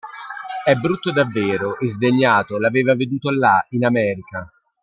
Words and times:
È 0.65 0.73
brutto 0.73 1.11
davvero 1.11 1.77
e 1.77 1.87
sdegnato 1.87 2.57
l'aveva 2.57 2.95
veduto 2.95 3.29
là, 3.29 3.63
in 3.69 3.85
America. 3.85 4.51